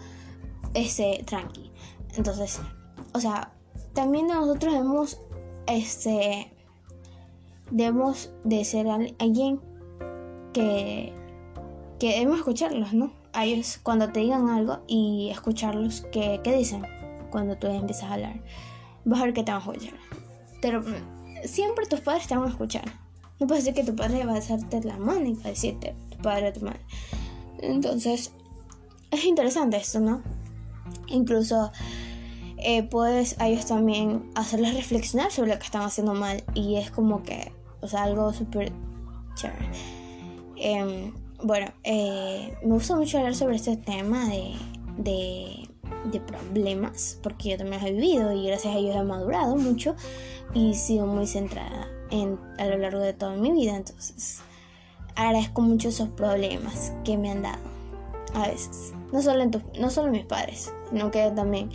ese, 0.74 1.24
tranqui. 1.26 1.72
Entonces, 2.16 2.60
o 3.14 3.20
sea, 3.20 3.54
también 3.94 4.28
nosotros 4.28 4.74
debemos, 4.74 5.20
este, 5.68 6.54
debemos 7.72 8.32
de 8.44 8.66
ser 8.66 8.88
alguien 9.20 9.62
que, 10.54 11.14
que 12.00 12.14
debemos 12.14 12.40
escucharlos, 12.40 12.94
¿no? 12.94 13.14
A 13.34 13.46
ellos 13.46 13.80
cuando 13.82 14.12
te 14.12 14.22
digan 14.22 14.50
algo 14.50 14.80
y 14.88 15.30
escucharlos, 15.32 16.06
¿qué, 16.12 16.42
qué 16.44 16.56
dicen? 16.56 16.84
cuando 17.30 17.58
tú 17.58 17.68
empiezas 17.68 18.10
a 18.10 18.14
hablar, 18.14 18.42
vas 19.06 19.22
a 19.22 19.26
ver 19.26 19.34
que 19.34 19.44
te 19.44 19.52
van 19.52 19.62
a 19.62 19.64
escuchar. 19.64 19.94
Pero 20.62 20.84
siempre 21.46 21.86
tus 21.86 22.02
padres 22.02 22.28
te 22.28 22.36
van 22.36 22.48
a 22.48 22.50
escuchar. 22.50 22.86
No 23.40 23.48
puede 23.48 23.62
ser 23.62 23.74
que 23.74 23.84
tu 23.84 23.96
padre 23.96 24.26
va 24.26 24.34
a 24.34 24.38
hacerte 24.38 24.84
la 24.84 24.98
mano 24.98 25.26
y 25.26 25.34
va 25.34 25.46
a 25.46 25.50
decirte, 25.50 25.96
tu 26.10 26.18
padre 26.18 26.50
o 26.50 26.54
tu 26.54 26.62
madre. 26.62 26.82
Entonces, 27.60 28.32
es 29.12 29.26
interesante 29.26 29.78
esto, 29.78 30.00
¿no? 30.00 30.22
Incluso 31.08 31.72
eh, 32.58 32.84
puedes 32.84 33.40
a 33.40 33.48
ellos 33.48 33.66
también 33.66 34.30
hacerles 34.36 34.76
reflexionar 34.76 35.32
sobre 35.32 35.52
lo 35.52 35.60
que 35.60 35.66
están 35.66 35.84
haciendo 35.84 36.14
mal 36.14 36.44
y 36.54 36.76
es 36.76 36.92
como 36.92 37.24
que, 37.24 37.52
o 37.82 37.88
sea, 37.88 38.04
algo 38.04 38.34
súper 38.34 38.72
chévere. 39.36 39.70
Em, 40.58 41.14
bueno, 41.44 41.72
eh, 41.84 42.54
me 42.64 42.74
gusta 42.74 42.96
mucho 42.96 43.18
hablar 43.18 43.36
sobre 43.36 43.56
este 43.56 43.78
tema 43.78 44.28
de, 44.28 44.56
de 44.98 45.70
de 46.12 46.20
problemas, 46.20 47.20
porque 47.22 47.50
yo 47.50 47.58
también 47.58 47.82
los 47.82 47.90
he 47.90 47.94
vivido 47.94 48.32
y 48.34 48.48
gracias 48.48 48.76
a 48.76 48.78
ellos 48.78 48.96
he 48.96 49.04
madurado 49.04 49.56
mucho 49.56 49.96
y 50.54 50.72
he 50.72 50.74
sido 50.74 51.06
muy 51.06 51.28
centrada 51.28 51.88
en, 52.12 52.40
a 52.58 52.66
lo 52.66 52.78
largo 52.78 53.00
de 53.00 53.14
toda 53.14 53.36
mi 53.36 53.52
vida. 53.52 53.76
Entonces, 53.76 54.42
agradezco 55.16 55.62
mucho 55.62 55.90
esos 55.90 56.10
problemas 56.10 56.94
que 57.04 57.18
me 57.18 57.32
han 57.32 57.44
dado 57.44 57.60
a 58.34 58.48
veces. 58.48 58.94
No 59.12 59.22
solo, 59.22 59.44
en 59.44 59.52
no 59.80 59.90
solo 59.90 60.12
mis 60.12 60.26
padres, 60.26 60.72
sino 60.90 61.12
que 61.12 61.32
también 61.32 61.70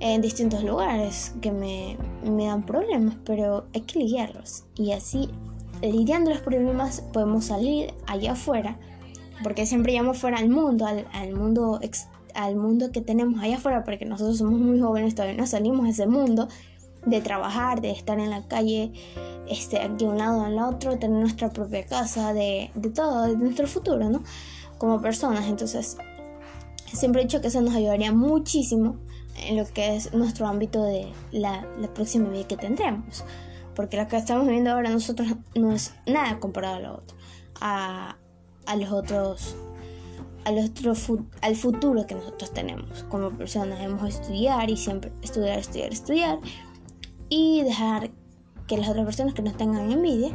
en 0.00 0.20
distintos 0.20 0.62
lugares 0.62 1.34
que 1.40 1.52
me, 1.52 1.96
me 2.24 2.46
dan 2.46 2.64
problemas, 2.64 3.16
pero 3.24 3.66
hay 3.74 3.82
que 3.82 4.00
lidiarlos. 4.00 4.64
Y 4.74 4.92
así, 4.92 5.30
lidiando 5.82 6.30
los 6.30 6.40
problemas, 6.40 7.02
podemos 7.12 7.46
salir 7.46 7.94
allá 8.06 8.32
afuera, 8.32 8.78
porque 9.42 9.66
siempre 9.66 9.92
llamo 9.92 10.14
fuera 10.14 10.38
al 10.38 10.48
mundo, 10.48 10.86
al, 10.86 11.06
al 11.12 11.34
mundo 11.34 11.78
externo 11.82 12.16
al 12.36 12.54
mundo 12.54 12.92
que 12.92 13.00
tenemos 13.00 13.42
allá 13.42 13.56
afuera, 13.56 13.82
porque 13.82 14.04
nosotros 14.04 14.38
somos 14.38 14.60
muy 14.60 14.78
jóvenes, 14.78 15.14
todavía 15.14 15.36
no 15.36 15.46
salimos 15.46 15.84
de 15.84 15.90
ese 15.90 16.06
mundo 16.06 16.48
de 17.06 17.20
trabajar, 17.20 17.80
de 17.80 17.90
estar 17.90 18.18
en 18.18 18.30
la 18.30 18.46
calle, 18.46 18.92
este, 19.48 19.80
a 19.80 19.86
un 19.86 20.18
lado, 20.18 20.44
al 20.44 20.58
otro, 20.58 20.98
tener 20.98 21.18
nuestra 21.18 21.50
propia 21.50 21.84
casa, 21.86 22.32
de, 22.32 22.70
de 22.74 22.90
todo, 22.90 23.22
de 23.26 23.36
nuestro 23.36 23.66
futuro, 23.66 24.08
¿no? 24.08 24.22
Como 24.78 25.00
personas. 25.00 25.46
Entonces, 25.46 25.96
siempre 26.92 27.20
he 27.20 27.24
dicho 27.24 27.40
que 27.40 27.48
eso 27.48 27.60
nos 27.60 27.74
ayudaría 27.74 28.12
muchísimo 28.12 28.96
en 29.36 29.56
lo 29.56 29.66
que 29.66 29.96
es 29.96 30.12
nuestro 30.14 30.46
ámbito 30.46 30.82
de 30.82 31.12
la, 31.30 31.66
la 31.78 31.92
próxima 31.92 32.28
vida 32.28 32.46
que 32.46 32.56
tendremos. 32.56 33.24
Porque 33.74 33.96
lo 33.96 34.08
que 34.08 34.16
estamos 34.16 34.46
viviendo 34.46 34.70
ahora 34.70 34.90
nosotros 34.90 35.28
no 35.54 35.72
es 35.72 35.94
nada 36.06 36.40
comparado 36.40 36.76
a 36.76 36.80
lo 36.80 36.94
otro, 36.94 37.16
a, 37.60 38.16
a 38.66 38.76
los 38.76 38.90
otros 38.90 39.56
al, 40.46 40.58
otro 40.58 40.94
al 41.42 41.56
futuro 41.56 42.06
que 42.06 42.14
nosotros 42.14 42.52
tenemos 42.52 43.02
como 43.04 43.30
personas. 43.30 43.78
Debemos 43.78 44.08
estudiar 44.08 44.70
y 44.70 44.76
siempre 44.76 45.12
estudiar, 45.22 45.58
estudiar, 45.58 45.92
estudiar 45.92 46.38
y 47.28 47.62
dejar 47.64 48.10
que 48.66 48.76
las 48.76 48.88
otras 48.88 49.04
personas 49.04 49.34
que 49.34 49.42
nos 49.42 49.56
tengan 49.56 49.90
envidia, 49.90 50.30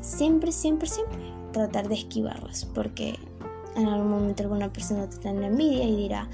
siempre, 0.00 0.52
siempre, 0.52 0.88
siempre 0.88 1.18
tratar 1.52 1.88
de 1.88 1.94
esquivarlas, 1.94 2.64
porque 2.66 3.18
en 3.76 3.86
algún 3.86 4.10
momento 4.10 4.42
alguna 4.42 4.72
persona 4.72 5.08
te 5.08 5.18
tendrá 5.18 5.46
envidia 5.46 5.84
y 5.84 5.96
dirá, 5.96 6.28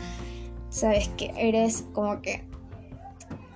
sabes 0.70 1.08
que 1.16 1.32
eres 1.36 1.84
como 1.92 2.20
que, 2.22 2.44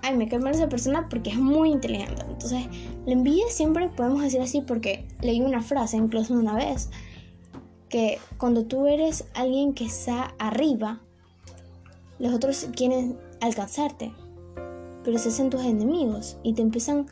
ay, 0.03 0.17
me 0.17 0.29
cae 0.29 0.39
mal 0.39 0.55
esa 0.55 0.69
persona 0.69 1.09
porque 1.09 1.31
es 1.31 1.39
muy 1.39 1.71
inteligente. 1.71 2.23
Entonces, 2.29 2.67
la 3.07 3.13
envidia 3.13 3.47
siempre 3.49 3.89
podemos 3.89 4.23
decir 4.23 4.41
así 4.41 4.61
porque 4.61 5.07
leí 5.21 5.41
una 5.41 5.63
frase 5.63 5.97
incluso 5.97 6.35
una 6.35 6.55
vez, 6.55 6.91
que 7.89 8.19
cuando 8.39 8.65
tú 8.65 8.87
eres 8.87 9.25
alguien 9.35 9.73
que 9.73 9.85
está 9.85 10.35
arriba, 10.39 11.01
los 12.19 12.35
otros 12.35 12.69
quieren 12.75 13.19
alcanzarte, 13.41 14.13
pero 15.05 15.19
se 15.19 15.29
hacen 15.29 15.51
tus 15.51 15.63
enemigos 15.63 16.37
y 16.43 16.55
te 16.55 16.63
empiezan 16.63 17.07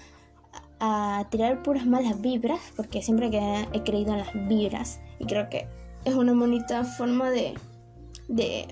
a 0.87 1.25
tirar 1.31 1.63
puras 1.63 1.87
malas 1.87 2.21
vibras, 2.21 2.61
porque 2.77 3.01
siempre 3.01 3.31
que 3.31 3.67
he 3.73 3.83
creído 3.83 4.13
en 4.13 4.19
las 4.19 4.49
vibras 4.49 5.01
y 5.19 5.25
creo 5.25 5.49
que 5.49 5.67
es 6.05 6.15
una 6.15 6.35
bonita 6.35 6.85
forma 6.85 7.31
de, 7.31 7.55
de, 8.29 8.67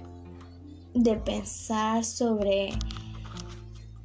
de 0.94 1.16
pensar 1.16 2.04
sobre 2.04 2.70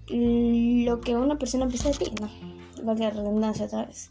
lo 0.10 1.02
que 1.02 1.18
una 1.18 1.38
persona 1.38 1.68
piensa 1.68 1.90
de 1.90 1.98
ti, 1.98 2.12
¿no? 2.22 2.30
Valga 2.86 3.10
la 3.10 3.12
redundancia 3.12 3.66
otra 3.66 3.86
vez. 3.86 4.10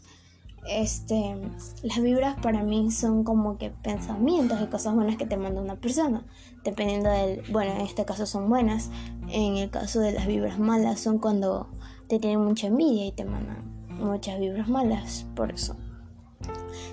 Este, 0.69 1.35
las 1.81 2.01
vibras 2.01 2.39
para 2.39 2.61
mí 2.61 2.91
son 2.91 3.23
como 3.23 3.57
que 3.57 3.71
pensamientos 3.71 4.59
y 4.61 4.67
cosas 4.67 4.93
buenas 4.93 5.15
que 5.15 5.25
te 5.25 5.37
manda 5.37 5.61
una 5.61 5.77
persona, 5.77 6.23
dependiendo 6.63 7.09
del, 7.09 7.41
bueno, 7.51 7.71
en 7.71 7.81
este 7.81 8.05
caso 8.05 8.27
son 8.27 8.49
buenas, 8.49 8.91
en 9.29 9.57
el 9.57 9.71
caso 9.71 10.01
de 10.01 10.11
las 10.11 10.27
vibras 10.27 10.59
malas 10.59 10.99
son 10.99 11.17
cuando 11.17 11.69
te 12.07 12.19
tienen 12.19 12.43
mucha 12.43 12.67
envidia 12.67 13.07
y 13.07 13.11
te 13.11 13.25
mandan 13.25 13.76
muchas 13.99 14.39
vibras 14.39 14.67
malas, 14.67 15.25
por 15.35 15.51
eso. 15.51 15.75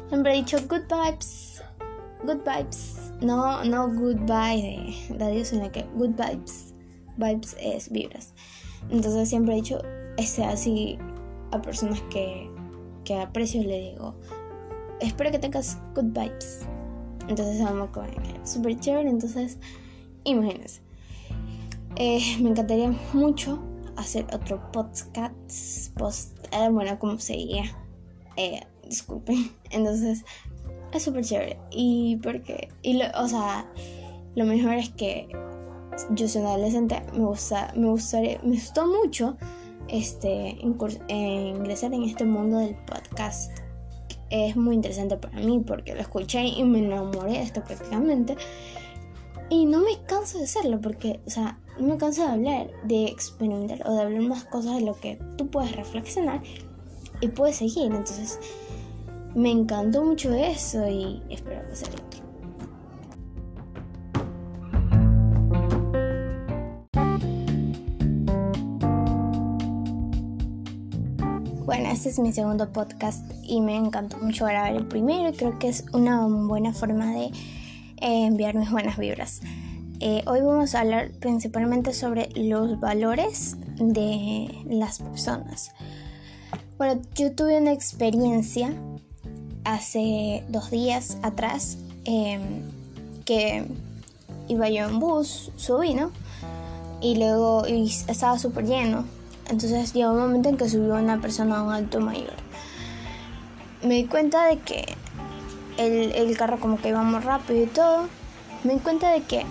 Siempre 0.09 0.33
he 0.33 0.37
dicho 0.37 0.59
good 0.69 0.83
vibes, 0.89 1.63
good 2.25 2.41
vibes, 2.45 3.13
no, 3.21 3.65
no 3.65 3.89
goodbye 3.89 4.95
de, 5.11 5.25
adiós, 5.25 5.49
sino 5.49 5.71
que 5.71 5.85
good 5.95 6.15
vibes, 6.17 6.75
vibes 7.17 7.57
es 7.61 7.91
vibras. 7.91 8.35
Entonces 8.91 9.29
siempre 9.29 9.55
he 9.55 9.57
dicho, 9.57 9.81
ese 10.17 10.45
así 10.45 10.99
a 11.53 11.61
personas 11.61 12.01
que, 12.11 12.51
que 13.05 13.19
aprecio 13.19 13.63
le 13.63 13.93
digo, 13.93 14.15
espero 15.01 15.31
que 15.31 15.39
tengas 15.39 15.79
good 15.95 16.13
vibes. 16.13 16.67
Entonces 17.29 17.63
vamos 17.63 17.91
con 17.91 18.07
super 18.45 18.79
chévere, 18.79 19.09
entonces 19.09 19.59
imagínense. 20.25 20.83
Eh, 21.97 22.39
me 22.41 22.51
encantaría 22.51 22.93
mucho 23.13 23.63
hacer 23.97 24.27
otro 24.33 24.71
podcast, 24.73 25.97
post, 25.97 26.39
eh, 26.53 26.69
bueno, 26.71 26.99
como 26.99 27.19
seguía, 27.19 27.65
eh, 28.37 28.61
disculpen, 28.89 29.53
entonces 29.71 30.25
es 30.93 31.03
súper 31.03 31.25
chévere 31.25 31.59
y 31.71 32.17
porque, 32.23 32.69
y 32.83 32.95
lo, 32.95 33.07
o 33.21 33.29
sea, 33.29 33.67
lo 34.35 34.45
mejor 34.45 34.75
es 34.75 34.91
que 34.91 35.29
yo 36.11 36.29
soy 36.29 36.43
una 36.43 36.55
adolescente, 36.55 37.03
me 37.13 37.25
gusta, 37.25 37.73
me 37.77 37.89
gustaría, 37.89 38.39
me 38.43 38.57
gustó 38.57 38.87
mucho 38.87 39.37
este, 39.89 40.57
ingresar 41.09 41.93
en 41.95 42.05
este 42.05 42.25
mundo 42.25 42.59
del 42.59 42.75
podcast. 42.75 43.53
Es 44.31 44.57
muy 44.57 44.75
interesante 44.75 45.17
para 45.17 45.39
mí 45.39 45.63
porque 45.65 45.95
lo 45.95 46.01
escuché 46.01 46.45
y 46.45 46.65
me 46.65 46.81
enamoré 46.81 47.33
de 47.33 47.43
esto 47.43 47.63
prácticamente. 47.63 48.37
Y 49.55 49.67
no 49.67 49.83
me 49.83 50.03
canso 50.09 50.39
de 50.39 50.45
hacerlo 50.45 50.81
porque, 50.81 51.21
o 51.29 51.31
sea, 51.31 51.61
no 51.79 51.87
me 51.87 51.97
canso 51.97 52.23
de 52.27 52.33
hablar, 52.33 52.71
de 52.83 53.05
experimentar 53.05 53.89
o 53.89 53.95
de 53.95 54.03
hablar 54.03 54.23
más 54.23 54.43
cosas 54.47 54.75
de 54.75 54.81
lo 54.81 54.99
que 54.99 55.17
tú 55.39 55.47
puedes 55.47 55.77
reflexionar 55.77 56.43
y 57.21 57.29
puedes 57.29 57.55
seguir. 57.59 57.85
Entonces, 57.85 58.41
me 59.37 59.53
encantó 59.53 60.03
mucho 60.03 60.35
eso 60.35 60.89
y 60.89 61.23
espero 61.31 61.63
hacerlo. 61.71 62.03
Bueno, 71.65 71.91
este 71.91 72.09
es 72.09 72.19
mi 72.19 72.33
segundo 72.33 72.73
podcast 72.73 73.25
y 73.45 73.61
me 73.61 73.77
encantó 73.77 74.19
mucho 74.19 74.47
grabar 74.47 74.75
el 74.75 74.89
primero 74.89 75.29
y 75.29 75.33
creo 75.33 75.61
que 75.61 75.69
es 75.69 75.85
una 75.93 76.27
buena 76.27 76.73
forma 76.73 77.13
de 77.13 77.31
eh, 78.05 78.27
enviar 78.27 78.55
mis 78.55 78.71
buenas 78.71 78.99
vibras. 78.99 79.41
Eh, 79.99 80.23
hoy 80.27 80.43
vamos 80.43 80.75
a 80.75 80.81
hablar 80.81 81.11
principalmente 81.21 81.95
sobre 81.95 82.29
los 82.35 82.79
valores 82.79 83.57
de 83.77 84.63
las 84.67 84.99
personas. 84.99 85.73
Bueno, 86.77 87.01
yo 87.15 87.33
tuve 87.33 87.59
una 87.59 87.73
experiencia 87.73 88.75
hace 89.65 90.45
dos 90.51 90.71
días 90.71 91.17
atrás 91.23 91.79
em, 92.05 92.61
que 93.25 93.65
iba 94.49 94.69
yo 94.69 94.87
en 94.87 94.99
bus, 94.99 95.51
subí, 95.57 95.95
¿no? 95.95 96.11
Y 97.01 97.17
luego 97.17 97.65
estaba 97.65 98.39
súper 98.39 98.67
lleno. 98.67 99.07
Entonces 99.49 99.95
llegó 99.95 100.13
un 100.13 100.19
momento 100.19 100.51
en 100.51 100.59
que 100.59 100.69
subió 100.69 100.97
una 100.97 101.23
persona 101.23 101.61
a 101.61 101.63
un 101.63 101.73
alto 101.73 102.01
mayor. 102.01 102.35
Me 103.83 103.95
di 103.95 104.05
cuenta 104.05 104.45
de 104.45 104.59
que 104.59 104.94
el, 105.79 106.13
el 106.13 106.37
carro 106.37 106.59
como 106.61 106.79
que 106.79 106.89
iba 106.89 107.03
muy 107.03 107.21
rápido 107.21 107.63
y 107.63 107.67
todo. 107.67 108.07
Me 108.63 108.75
di 108.75 108.81
cuenta 108.81 109.11
de 109.11 109.23
que 109.23 109.45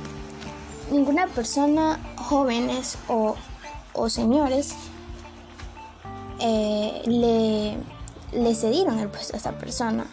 ninguna 0.92 1.28
persona, 1.28 2.00
jóvenes 2.16 2.98
o, 3.08 3.36
señores, 4.10 4.74
eh, 6.40 7.02
le, 7.06 7.78
le 8.40 8.56
cedieron 8.56 9.00
el 9.00 9.10
puesto 9.10 9.34
a 9.34 9.38
esta 9.38 9.52
persona, 9.54 10.06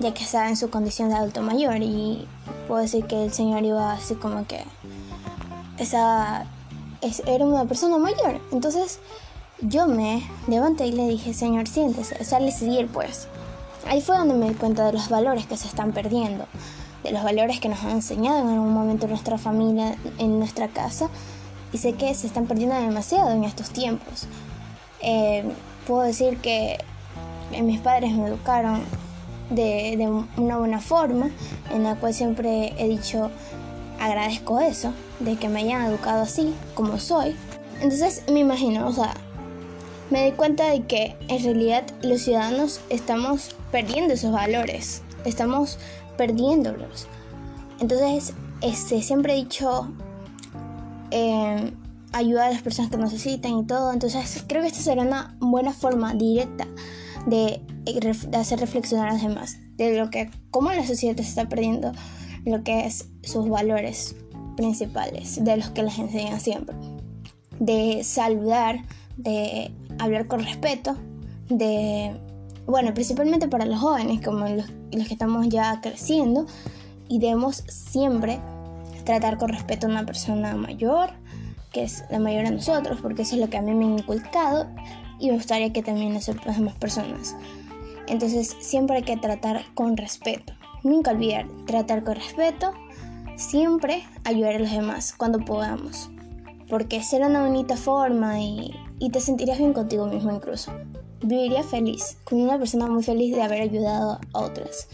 ya 0.00 0.12
que 0.12 0.24
estaba 0.24 0.48
en 0.48 0.56
su 0.56 0.70
condición 0.70 1.08
de 1.08 1.16
adulto 1.16 1.42
mayor 1.42 1.76
y 1.82 2.26
puedo 2.66 2.80
decir 2.80 3.06
que 3.06 3.24
el 3.24 3.32
señor 3.32 3.64
iba 3.64 3.92
así 3.92 4.14
como 4.14 4.46
que 4.46 4.64
esa, 5.78 6.46
era 7.26 7.44
una 7.44 7.64
persona 7.64 7.98
mayor. 7.98 8.40
Entonces 8.52 9.00
yo 9.60 9.86
me 9.86 10.28
levanté 10.48 10.86
y 10.86 10.92
le 10.92 11.08
dije, 11.08 11.34
señor, 11.34 11.68
siéntese, 11.68 12.16
o 12.20 12.24
sea, 12.24 12.40
le 12.40 12.52
cedí 12.52 12.78
el 12.78 12.86
puesto. 12.86 13.28
Ahí 13.86 14.00
fue 14.00 14.16
donde 14.16 14.34
me 14.34 14.48
di 14.48 14.54
cuenta 14.54 14.86
de 14.86 14.92
los 14.92 15.08
valores 15.08 15.46
que 15.46 15.56
se 15.56 15.66
están 15.66 15.92
perdiendo 15.92 16.46
de 17.02 17.12
los 17.12 17.22
valores 17.22 17.60
que 17.60 17.68
nos 17.68 17.82
han 17.82 17.90
enseñado 17.90 18.40
en 18.40 18.48
algún 18.48 18.72
momento 18.72 19.06
nuestra 19.06 19.38
familia, 19.38 19.96
en 20.18 20.38
nuestra 20.38 20.68
casa, 20.68 21.08
y 21.72 21.78
sé 21.78 21.94
que 21.94 22.14
se 22.14 22.26
están 22.26 22.46
perdiendo 22.46 22.76
demasiado 22.76 23.30
en 23.30 23.44
estos 23.44 23.70
tiempos. 23.70 24.26
Eh, 25.00 25.44
puedo 25.86 26.02
decir 26.02 26.38
que 26.38 26.78
mis 27.60 27.80
padres 27.80 28.12
me 28.12 28.28
educaron 28.28 28.82
de, 29.50 29.96
de, 29.96 30.08
una 30.40 30.58
buena 30.58 30.80
forma, 30.80 31.30
en 31.72 31.82
la 31.82 31.96
cual 31.96 32.14
siempre 32.14 32.74
he 32.78 32.88
dicho 32.88 33.30
agradezco 33.98 34.60
eso, 34.60 34.92
de 35.20 35.36
que 35.36 35.48
me 35.48 35.60
hayan 35.60 35.84
educado 35.84 36.22
así, 36.22 36.54
como 36.74 36.98
soy. 36.98 37.36
Entonces 37.80 38.24
me 38.30 38.40
imagino, 38.40 38.86
o 38.86 38.92
sea, 38.92 39.14
me 40.12 40.26
di 40.26 40.32
cuenta 40.32 40.70
de 40.70 40.82
que 40.82 41.16
en 41.28 41.42
realidad 41.42 41.84
los 42.02 42.20
ciudadanos 42.22 42.80
estamos 42.90 43.56
perdiendo 43.70 44.12
esos 44.12 44.30
valores, 44.30 45.02
estamos 45.24 45.78
perdiéndolos. 46.18 47.06
Entonces, 47.80 48.34
este, 48.60 49.00
siempre 49.02 49.32
he 49.32 49.36
dicho 49.36 49.90
eh, 51.10 51.72
ayudar 52.12 52.48
a 52.48 52.52
las 52.52 52.62
personas 52.62 52.90
que 52.90 52.98
necesitan 52.98 53.58
y 53.58 53.66
todo. 53.66 53.90
Entonces, 53.90 54.44
creo 54.46 54.60
que 54.60 54.68
esta 54.68 54.80
será 54.80 55.02
una 55.02 55.34
buena 55.40 55.72
forma 55.72 56.12
directa 56.12 56.66
de, 57.26 57.62
de, 57.84 58.36
hacer 58.36 58.60
reflexionar 58.60 59.08
a 59.08 59.12
los 59.14 59.22
demás 59.22 59.56
de 59.76 59.96
lo 59.96 60.10
que, 60.10 60.30
cómo 60.50 60.70
la 60.72 60.86
sociedad 60.86 61.18
está 61.18 61.48
perdiendo 61.48 61.92
lo 62.44 62.62
que 62.62 62.84
es 62.84 63.08
sus 63.22 63.48
valores 63.48 64.14
principales, 64.56 65.42
de 65.42 65.56
los 65.56 65.70
que 65.70 65.82
les 65.82 65.98
enseñan 65.98 66.38
siempre. 66.38 66.76
De 67.58 68.04
saludar, 68.04 68.84
de 69.22 69.72
hablar 69.98 70.26
con 70.26 70.44
respeto, 70.44 70.96
de 71.48 72.16
bueno, 72.66 72.94
principalmente 72.94 73.48
para 73.48 73.66
los 73.66 73.80
jóvenes, 73.80 74.20
como 74.24 74.46
los, 74.48 74.66
que 74.66 75.12
estamos 75.12 75.48
ya 75.48 75.80
creciendo, 75.80 76.46
y 77.08 77.18
debemos 77.18 77.64
siempre 77.66 78.40
tratar 79.04 79.36
con 79.36 79.48
respeto 79.48 79.86
a 79.86 79.90
una 79.90 80.06
persona 80.06 80.54
mayor, 80.54 81.10
que 81.72 81.82
es 81.82 82.04
la 82.10 82.20
mayor 82.20 82.46
a 82.46 82.50
nosotros, 82.50 83.00
porque 83.02 83.22
eso 83.22 83.34
es 83.34 83.40
lo 83.40 83.50
que 83.50 83.56
a 83.56 83.62
mí 83.62 83.74
me 83.74 83.84
han 83.84 83.98
inculcado 83.98 84.68
y 85.18 85.28
me 85.28 85.34
gustaría 85.34 85.72
que 85.72 85.82
también 85.82 86.14
lo 86.14 86.20
sepan 86.20 86.64
más 86.64 86.74
personas. 86.76 87.34
Entonces 88.06 88.56
siempre 88.60 88.98
hay 88.98 89.02
que 89.02 89.16
tratar 89.16 89.64
con 89.74 89.96
respeto. 89.96 90.52
Nunca 90.82 91.12
olvidar 91.12 91.46
tratar 91.66 92.04
con 92.04 92.16
respeto, 92.16 92.72
siempre 93.36 94.04
ayudar 94.24 94.56
a 94.56 94.58
los 94.58 94.70
demás 94.70 95.14
cuando 95.16 95.40
podamos, 95.40 96.10
porque 96.68 97.02
será 97.02 97.26
una 97.26 97.46
bonita 97.46 97.76
forma 97.76 98.40
y, 98.40 98.74
y 98.98 99.10
te 99.10 99.20
sentirás 99.20 99.58
bien 99.58 99.72
contigo 99.72 100.06
mismo 100.06 100.32
incluso 100.32 100.72
viviría 101.24 101.62
feliz, 101.62 102.16
con 102.24 102.40
una 102.40 102.58
persona 102.58 102.86
muy 102.86 103.02
feliz 103.02 103.34
de 103.34 103.42
haber 103.42 103.62
ayudado 103.62 104.18
a 104.32 104.40
otras. 104.40 104.88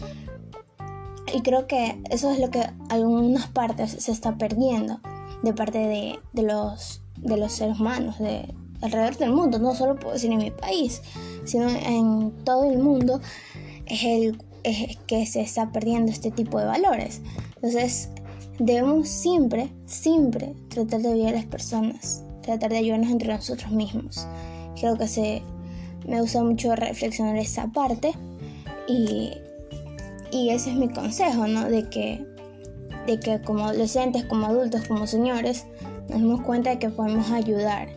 Y 1.33 1.41
creo 1.41 1.67
que 1.67 2.01
eso 2.09 2.31
es 2.31 2.39
lo 2.39 2.49
que 2.49 2.63
algunas 2.89 3.47
partes 3.47 3.91
se 3.91 4.11
está 4.11 4.37
perdiendo 4.37 4.99
de 5.43 5.53
parte 5.53 5.79
de, 6.33 6.43
los, 6.43 7.01
de 7.17 7.37
los 7.37 7.51
seres 7.51 7.79
humanos, 7.79 8.17
de 8.19 8.53
alrededor 8.81 9.17
del 9.17 9.31
mundo, 9.31 9.59
no 9.59 9.75
solo 9.75 9.95
puedo 9.95 10.13
decir 10.13 10.31
en 10.31 10.39
mi 10.39 10.51
país, 10.51 11.01
sino 11.45 11.69
en 11.69 12.31
todo 12.43 12.69
el 12.69 12.79
mundo, 12.79 13.19
es 13.85 14.03
el 14.03 14.43
es 14.63 14.97
que 15.07 15.25
se 15.25 15.39
está 15.39 15.71
perdiendo 15.71 16.11
este 16.11 16.31
tipo 16.31 16.59
de 16.59 16.65
valores. 16.65 17.21
Entonces, 17.55 18.09
debemos 18.59 19.07
siempre, 19.07 19.69
siempre 19.85 20.53
tratar 20.67 21.01
de 21.01 21.13
ayudar 21.13 21.29
a 21.29 21.37
las 21.37 21.45
personas, 21.45 22.23
tratar 22.49 22.71
de 22.71 22.77
ayudarnos 22.77 23.11
entre 23.11 23.33
nosotros 23.33 23.71
mismos. 23.71 24.27
Creo 24.79 24.97
que 24.97 25.07
se, 25.07 25.43
me 26.07 26.19
gusta 26.19 26.43
mucho 26.43 26.75
reflexionar 26.75 27.35
esa 27.37 27.67
parte 27.67 28.11
y, 28.87 29.33
y 30.31 30.49
ese 30.49 30.71
es 30.71 30.75
mi 30.75 30.89
consejo, 30.89 31.47
¿no? 31.47 31.69
De 31.69 31.89
que, 31.89 32.25
de 33.05 33.19
que 33.19 33.41
como 33.41 33.65
adolescentes, 33.65 34.25
como 34.25 34.47
adultos, 34.47 34.87
como 34.87 35.05
señores, 35.05 35.67
nos 36.09 36.21
demos 36.21 36.41
cuenta 36.41 36.71
de 36.71 36.79
que 36.79 36.89
podemos 36.89 37.29
ayudar 37.31 37.89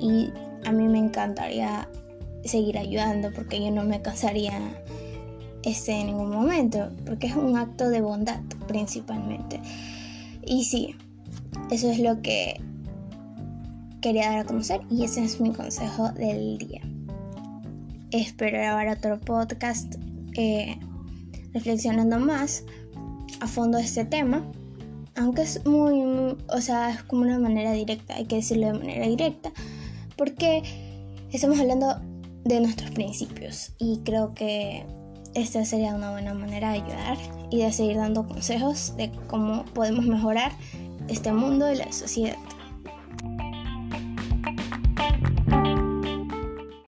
y 0.00 0.30
a 0.64 0.72
mí 0.72 0.88
me 0.88 0.98
encantaría 0.98 1.88
seguir 2.44 2.78
ayudando 2.78 3.30
porque 3.32 3.62
yo 3.62 3.70
no 3.70 3.84
me 3.84 4.02
cansaría 4.02 4.58
este, 5.62 5.92
en 5.92 6.08
ningún 6.08 6.30
momento, 6.30 6.90
porque 7.06 7.28
es 7.28 7.36
un 7.36 7.56
acto 7.56 7.88
de 7.90 8.00
bondad 8.00 8.40
principalmente. 8.66 9.60
Y 10.44 10.64
sí, 10.64 10.96
eso 11.70 11.90
es 11.90 12.00
lo 12.00 12.22
que 12.22 12.60
quería 14.00 14.30
dar 14.30 14.38
a 14.40 14.44
conocer 14.44 14.80
y 14.90 15.04
ese 15.04 15.24
es 15.24 15.40
mi 15.40 15.52
consejo 15.52 16.10
del 16.10 16.58
día. 16.58 16.80
Espero 18.10 18.58
grabar 18.58 18.88
otro 18.88 19.20
podcast 19.20 19.94
eh, 20.36 20.78
reflexionando 21.52 22.18
más 22.18 22.64
a 23.40 23.46
fondo 23.46 23.78
este 23.78 24.04
tema, 24.04 24.44
aunque 25.16 25.42
es 25.42 25.64
muy, 25.64 26.36
o 26.48 26.60
sea, 26.60 26.90
es 26.90 27.02
como 27.04 27.22
una 27.22 27.38
manera 27.38 27.72
directa, 27.72 28.14
hay 28.14 28.24
que 28.24 28.36
decirlo 28.36 28.66
de 28.66 28.72
manera 28.74 29.06
directa, 29.06 29.52
porque 30.16 30.62
estamos 31.30 31.58
hablando 31.60 32.00
de 32.44 32.60
nuestros 32.60 32.90
principios 32.90 33.72
y 33.78 34.00
creo 34.04 34.34
que 34.34 34.84
esta 35.34 35.64
sería 35.64 35.94
una 35.94 36.10
buena 36.10 36.34
manera 36.34 36.72
de 36.72 36.80
ayudar 36.80 37.18
y 37.50 37.58
de 37.58 37.72
seguir 37.72 37.96
dando 37.96 38.26
consejos 38.26 38.94
de 38.96 39.12
cómo 39.28 39.64
podemos 39.66 40.04
mejorar 40.06 40.52
este 41.08 41.32
mundo 41.32 41.70
y 41.70 41.76
la 41.76 41.92
sociedad. 41.92 42.36